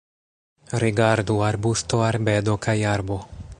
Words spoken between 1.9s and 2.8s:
arbedo kaj